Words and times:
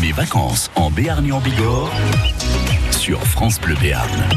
Mes 0.00 0.12
vacances 0.12 0.70
en 0.76 0.90
Béarn 0.90 1.32
en 1.32 1.40
Bigorre 1.40 1.92
sur 2.92 3.20
France 3.26 3.60
Bleu 3.60 3.74
Béarn. 3.80 4.28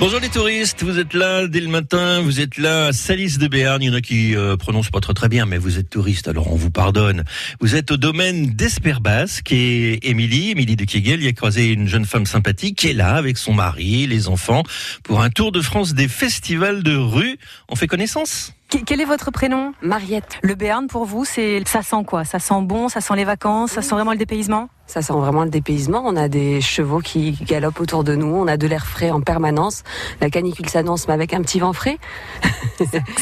Bonjour 0.00 0.18
les 0.18 0.30
touristes, 0.30 0.82
vous 0.82 0.98
êtes 0.98 1.14
là 1.14 1.46
dès 1.46 1.60
le 1.60 1.68
matin, 1.68 2.20
vous 2.22 2.40
êtes 2.40 2.58
là 2.58 2.86
à 2.86 2.92
Salis 2.92 3.38
de 3.38 3.46
Béarn, 3.46 3.80
il 3.82 3.86
y 3.86 3.90
en 3.90 3.94
a 3.94 4.00
qui 4.00 4.34
euh, 4.34 4.56
prononcent 4.56 4.90
pas 4.90 5.00
très 5.00 5.14
très 5.14 5.28
bien, 5.28 5.46
mais 5.46 5.58
vous 5.58 5.78
êtes 5.78 5.90
touristes, 5.90 6.26
alors 6.26 6.52
on 6.52 6.56
vous 6.56 6.70
pardonne. 6.70 7.22
Vous 7.60 7.76
êêtes 7.76 7.92
au 7.92 7.96
domaine 7.96 8.46
d'Esperbasque 8.46 9.52
et 9.52 10.08
Émilie, 10.08 10.50
Émilie 10.50 10.74
de 10.74 10.84
Kegel, 10.84 11.22
y 11.22 11.28
a 11.28 11.32
croisé 11.32 11.68
une 11.68 11.86
jeune 11.86 12.04
femme 12.04 12.26
sympathique 12.26 12.78
qui 12.78 12.88
est 12.88 12.94
là 12.94 13.14
avec 13.14 13.38
son 13.38 13.52
mari, 13.52 14.06
les 14.08 14.26
enfants, 14.26 14.64
pour 15.04 15.22
un 15.22 15.30
tour 15.30 15.52
de 15.52 15.60
France 15.60 15.94
des 15.94 16.08
festivals 16.08 16.82
de 16.82 16.96
rue. 16.96 17.38
On 17.68 17.76
fait 17.76 17.86
connaissance? 17.86 18.54
Quel 18.80 19.00
est 19.00 19.04
votre 19.04 19.30
prénom 19.30 19.72
Mariette. 19.82 20.38
Le 20.42 20.54
Béarn 20.54 20.86
pour 20.86 21.04
vous, 21.04 21.24
c'est 21.24 21.62
ça 21.66 21.82
sent 21.82 22.04
quoi? 22.06 22.24
Ça 22.24 22.38
sent 22.38 22.62
bon, 22.62 22.88
ça 22.88 23.00
sent 23.00 23.14
les 23.16 23.24
vacances, 23.24 23.72
ça 23.72 23.82
sent 23.82 23.94
vraiment 23.94 24.12
le 24.12 24.18
dépaysement? 24.18 24.68
Ça 24.86 25.00
sent 25.00 25.12
vraiment 25.14 25.44
le 25.44 25.50
dépaysement. 25.50 26.02
On 26.04 26.16
a 26.16 26.28
des 26.28 26.60
chevaux 26.60 26.98
qui 26.98 27.32
galopent 27.32 27.80
autour 27.80 28.04
de 28.04 28.14
nous. 28.14 28.26
On 28.26 28.46
a 28.46 28.58
de 28.58 28.66
l'air 28.66 28.84
frais 28.84 29.10
en 29.10 29.20
permanence. 29.22 29.84
La 30.20 30.28
canicule 30.28 30.68
s'annonce, 30.68 31.08
mais 31.08 31.14
avec 31.14 31.32
un 31.32 31.40
petit 31.40 31.60
vent 31.60 31.72
frais. 31.72 31.98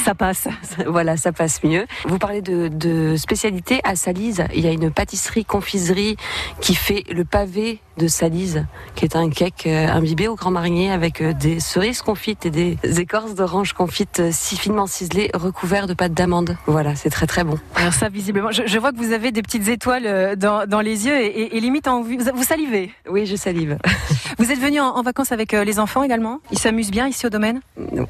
ça 0.04 0.14
passe. 0.16 0.48
voilà, 0.86 1.16
ça 1.16 1.30
passe 1.32 1.62
mieux. 1.62 1.86
Vous 2.06 2.18
parlez 2.18 2.42
de, 2.42 2.68
de 2.68 3.14
spécialité 3.16 3.80
à 3.84 3.94
Salise. 3.94 4.44
Il 4.54 4.64
y 4.64 4.66
a 4.66 4.72
une 4.72 4.90
pâtisserie, 4.90 5.44
confiserie 5.44 6.16
qui 6.60 6.74
fait 6.74 7.04
le 7.12 7.24
pavé 7.24 7.80
de 7.98 8.08
Salise, 8.08 8.66
qui 8.94 9.04
est 9.04 9.14
un 9.14 9.28
cake 9.28 9.66
euh, 9.66 9.86
imbibé 9.88 10.26
au 10.26 10.34
grand 10.34 10.50
marinier 10.50 10.90
avec 10.90 11.20
euh, 11.20 11.34
des 11.34 11.60
cerises 11.60 12.00
confites 12.00 12.46
et 12.46 12.50
des 12.50 12.78
écorces 12.98 13.34
d'orange 13.34 13.74
confites 13.74 14.20
euh, 14.20 14.30
si 14.32 14.56
finement 14.56 14.86
ciselées, 14.86 15.30
recouvertes 15.40 15.88
de 15.88 15.94
pâte 15.94 16.12
d'amande. 16.12 16.56
Voilà, 16.66 16.94
c'est 16.94 17.10
très 17.10 17.26
très 17.26 17.44
bon. 17.44 17.58
Alors 17.74 17.92
ça, 17.92 18.08
visiblement, 18.08 18.50
je, 18.50 18.78
vois 18.78 18.92
que 18.92 18.98
vous 18.98 19.12
avez 19.12 19.32
des 19.32 19.42
petites 19.42 19.68
étoiles 19.68 20.36
dans, 20.36 20.66
dans 20.66 20.80
les 20.80 21.06
yeux 21.06 21.18
et, 21.18 21.56
et, 21.56 21.60
limite 21.60 21.88
en, 21.88 22.02
vous, 22.02 22.16
vous 22.34 22.44
salivez. 22.44 22.92
Oui, 23.08 23.26
je 23.26 23.36
salive. 23.36 23.78
Vous 24.38 24.50
êtes 24.50 24.58
venu 24.58 24.80
en, 24.80 25.02
vacances 25.02 25.32
avec 25.32 25.52
les 25.52 25.78
enfants 25.78 26.02
également? 26.02 26.40
Ils 26.50 26.58
s'amusent 26.58 26.90
bien 26.90 27.06
ici 27.06 27.26
au 27.26 27.30
domaine? 27.30 27.60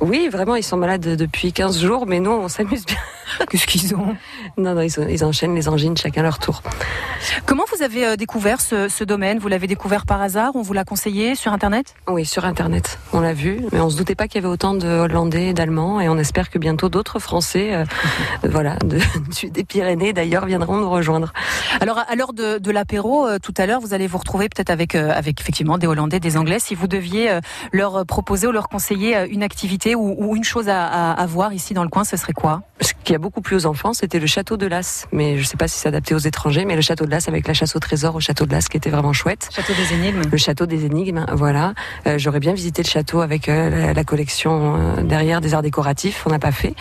Oui, 0.01 0.29
vraiment, 0.31 0.55
ils 0.55 0.63
sont 0.63 0.77
malades 0.77 1.17
depuis 1.17 1.53
15 1.53 1.81
jours, 1.81 2.07
mais 2.07 2.21
nous, 2.21 2.31
on 2.31 2.49
s'amuse 2.49 2.87
bien. 2.87 2.99
Qu'est-ce 3.51 3.67
qu'ils 3.67 3.95
ont 3.95 4.17
Non, 4.57 4.75
non, 4.75 4.83
ils, 4.83 5.25
enchaînent 5.25 5.55
les 5.55 5.69
angines 5.69 5.97
chacun 5.97 6.23
leur 6.23 6.39
tour. 6.39 6.63
Comment 7.47 7.65
vous 7.75 7.83
avez 7.83 8.17
découvert 8.17 8.61
ce, 8.61 8.89
ce 8.89 9.05
domaine? 9.05 9.39
Vous 9.39 9.49
l'avez 9.49 9.67
découvert 9.67 10.07
par 10.07 10.21
hasard? 10.21 10.53
On 10.55 10.63
vous 10.63 10.73
l'a 10.73 10.85
conseillé 10.85 11.35
sur 11.35 11.53
Internet? 11.53 11.95
Oui, 12.09 12.25
sur 12.25 12.45
Internet. 12.45 12.99
On 13.13 13.21
l'a 13.21 13.33
vu, 13.33 13.61
mais 13.73 13.81
on 13.81 13.91
se 13.91 13.97
doutait 13.97 14.15
pas 14.15 14.29
qu'il 14.29 14.41
y 14.41 14.45
avait 14.45 14.53
autant 14.53 14.75
de 14.75 14.87
Hollandais 14.87 15.49
et 15.49 15.55
d'Allemands, 15.55 16.01
et 16.01 16.09
on 16.09 16.19
espère 16.19 16.51
que 16.51 16.59
bientôt 16.59 16.89
d'autres 16.89 17.19
Français, 17.19 17.75
euh, 17.75 17.85
voilà, 18.45 18.77
des 18.81 19.65
Pyrénées 19.65 20.13
d'ailleurs, 20.13 20.47
viendront 20.47 20.77
nous 20.77 20.91
rejoindre. 20.91 21.33
Alors, 21.81 21.99
à 21.99 22.15
l'heure 22.17 22.33
de, 22.33 22.71
l'apéro, 22.71 23.27
euh, 23.27 23.39
tout 23.39 23.55
à 23.57 23.67
l'heure, 23.67 23.81
vous 23.81 23.95
allez 23.95 24.07
vous 24.07 24.19
retrouver 24.19 24.49
peut-être 24.49 24.71
avec, 24.71 24.95
euh, 24.95 25.13
avec 25.15 25.41
effectivement 25.41 25.79
des 25.79 25.87
Hollandais, 25.87 26.21
des 26.21 26.37
Anglais. 26.37 26.59
Si 26.59 26.75
vous 26.75 26.87
deviez 26.87 27.39
leur 27.73 28.07
proposer 28.07 28.47
ou 28.47 28.53
leur 28.53 28.69
conseiller 28.69 29.27
une 29.31 29.43
activité 29.43 29.95
ou, 29.95 30.37
une 30.37 30.45
chose 30.45 30.69
à, 30.69 31.27
voir 31.29 31.53
ici 31.53 31.75
dans 31.75 31.83
le 31.83 31.89
coin, 31.89 32.05
ce 32.05 32.17
serait 32.17 32.33
quoi? 32.33 32.63
Ce 32.81 32.93
qui 33.05 33.15
a 33.15 33.19
beaucoup 33.21 33.41
plu 33.41 33.57
aux 33.57 33.67
enfants, 33.67 33.93
c'était 33.93 34.19
le 34.19 34.27
château 34.27 34.57
de 34.57 34.67
Las. 34.67 35.07
Mais 35.13 35.37
je 35.37 35.43
ne 35.43 35.47
sais 35.47 35.57
pas 35.57 35.69
si 35.69 35.79
c'est 35.79 35.89
adapté 35.89 36.15
aux 36.15 36.19
étrangers, 36.19 36.65
mais 36.65 36.75
le 36.75 36.83
château 36.83 37.07
de 37.07 37.11
Las 37.11 37.29
avec 37.29 37.47
la 37.47 37.55
chasse 37.55 37.77
au 37.77 37.79
trésor 37.79 38.17
au 38.17 38.21
château 38.21 38.47
de 38.47 38.53
Las 38.53 38.69
qui 38.69 38.77
était 38.77 38.91
vraiment 38.91 39.13
chouette. 39.13 39.49
Château 39.55 39.73
des 39.75 39.95
énigmes. 39.95 40.23
Le 40.31 40.39
château 40.39 40.67
des 40.67 40.85
énigmes, 40.85 41.27
voilà. 41.33 41.75
J'aurais 42.17 42.41
bien 42.41 42.53
visité 42.53 42.83
le 42.83 42.89
château 42.89 43.21
avec 43.21 43.47
la, 43.47 44.05
collection 44.05 45.03
derrière 45.03 45.41
des 45.41 45.55
arts 45.55 45.63
décoratifs. 45.63 46.25
On 46.27 46.31
n'a 46.31 46.39
pas 46.39 46.53
fait. 46.53 46.75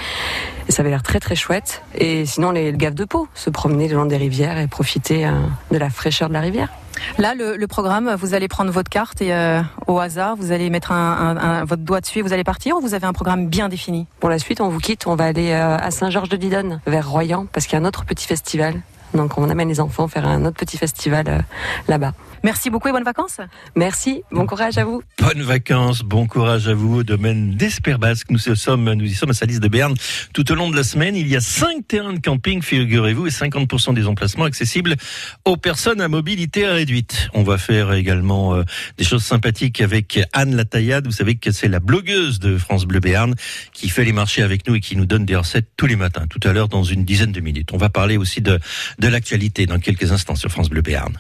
Et 0.68 0.72
ça 0.72 0.82
avait 0.82 0.90
l'air 0.90 1.04
très 1.04 1.20
très 1.20 1.36
chouette. 1.36 1.84
Et 1.96 2.26
sinon, 2.26 2.52
les 2.52 2.74
gaves 2.74 2.94
de 2.94 3.06
peau, 3.06 3.28
se 3.34 3.50
promener 3.50 3.88
le 3.88 3.96
long 3.96 4.06
des 4.06 4.18
rivières 4.18 4.58
et 4.58 4.68
profiter 4.68 5.30
de 5.72 5.78
la 5.78 5.90
fraîcheur 5.90 6.30
de 6.30 6.34
la 6.34 6.42
rivière. 6.42 6.70
Là, 7.18 7.36
le, 7.36 7.68
programme, 7.68 8.14
vous 8.16 8.34
allez 8.34 8.48
prendre 8.48 8.72
votre 8.72 8.90
carte 8.90 9.22
et 9.22 9.34
euh, 9.34 9.62
au 9.88 10.00
hasard, 10.00 10.36
vous 10.36 10.52
allez 10.52 10.70
mettre 10.70 10.92
un, 10.92 11.66
votre 11.66 11.84
doigt 11.84 12.02
dessus 12.02 12.20
et 12.20 12.22
vous 12.22 12.34
allez 12.34 12.44
partir 12.44 12.78
ou 12.78 12.82
vous 12.82 12.94
avez 12.94 13.06
un 13.06 13.14
programme 13.14 13.48
bien 13.48 13.70
défini? 13.70 14.08
Pour 14.20 14.30
la 14.30 14.40
suite, 14.40 14.62
on 14.62 14.70
vous 14.70 14.80
quitte, 14.80 15.08
on 15.08 15.16
va 15.16 15.26
aller 15.26 15.52
euh, 15.52 15.78
à 15.78 15.92
Saint-Georges-de-Didonne, 15.92 16.82
vers 16.86 17.10
Royan, 17.10 17.48
parce 17.52 17.66
qu'il 17.66 17.78
y 17.78 17.82
a 17.82 17.84
un 17.84 17.88
autre 17.88 18.06
petit 18.06 18.26
festival. 18.26 18.82
Donc 19.14 19.38
on 19.38 19.50
amène 19.50 19.70
les 19.70 19.80
enfants 19.80 20.08
faire 20.08 20.28
un 20.28 20.46
autre 20.46 20.58
petit 20.58 20.78
festival 20.78 21.26
euh, 21.28 21.40
là-bas. 21.88 22.14
Merci 22.44 22.70
beaucoup 22.70 22.88
et 22.88 22.92
bonnes 22.92 23.04
vacances. 23.04 23.40
Merci, 23.76 24.24
bon 24.32 24.46
courage 24.46 24.78
à 24.78 24.86
vous. 24.86 25.02
Bonnes 25.20 25.42
vacances, 25.42 26.04
bon 26.04 26.26
courage 26.26 26.70
à 26.70 26.74
vous 26.74 27.00
au 27.00 27.04
domaine 27.04 27.56
d'Esperbasque. 27.56 28.28
Nous 28.30 28.38
sommes, 28.38 28.94
nous 28.94 29.06
y 29.06 29.14
sommes 29.14 29.32
à 29.32 29.34
Salis 29.34 29.60
de 29.60 29.68
Berne. 29.68 29.96
Tout 30.34 30.50
au 30.52 30.56
long 30.56 30.70
de 30.70 30.76
la 30.76 30.84
semaine, 30.84 31.16
il 31.16 31.28
y 31.28 31.36
a 31.36 31.42
cinq 31.42 31.88
terrains 31.88 32.14
de 32.14 32.20
camping, 32.20 32.62
figurez-vous, 32.62 33.28
et 33.28 33.30
50% 33.30 33.94
des 33.94 34.08
emplacements 34.08 34.46
accessibles 34.46 34.96
aux 35.44 35.58
personnes 35.58 36.00
à 36.00 36.08
mobilité 36.08 36.66
réduite. 36.66 37.30
On 37.34 37.44
va 37.44 37.58
faire 37.58 37.92
également 37.92 38.56
euh, 38.56 38.64
des 38.98 39.04
choses 39.04 39.24
sympathiques 39.24 39.82
avec 39.82 40.20
Anne 40.32 40.56
Lataillade. 40.56 41.06
Vous 41.06 41.12
savez 41.12 41.36
que 41.36 41.52
c'est 41.52 41.68
la 41.68 41.80
blogueuse 41.80 42.40
de 42.40 42.58
France 42.58 42.86
Bleu 42.86 43.02
Béarn 43.02 43.36
qui 43.74 43.90
fait 43.90 44.06
les 44.06 44.14
marchés 44.14 44.44
avec 44.44 44.68
nous 44.68 44.76
et 44.76 44.80
qui 44.80 44.96
nous 44.96 45.06
donne 45.06 45.26
des 45.26 45.36
recettes 45.36 45.68
tous 45.76 45.88
les 45.88 45.98
matins, 45.98 46.26
tout 46.30 46.40
à 46.48 46.54
l'heure 46.54 46.70
dans 46.70 46.84
une 46.84 47.04
dizaine 47.04 47.32
de 47.32 47.42
minutes. 47.42 47.70
On 47.74 47.78
va 47.78 47.90
parler 47.90 48.16
aussi 48.16 48.42
de, 48.42 48.60
de 49.00 49.08
l'actualité 49.08 49.66
dans 49.66 49.80
quelques 49.80 50.12
instants 50.12 50.36
sur 50.36 50.52
France 50.52 50.70
Bleu 50.70 50.82
Béarn. 50.82 51.18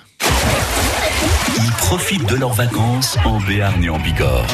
Ils 1.57 1.71
profitent 1.77 2.27
de 2.27 2.35
leurs 2.35 2.53
vacances 2.53 3.17
en 3.25 3.39
Béarn 3.39 3.83
et 3.83 3.89
en 3.89 3.99
Bigorre. 3.99 4.45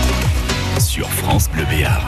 Sur 0.80 1.09
France 1.09 1.50
Bleu 1.50 1.66
Béarn. 1.69 2.03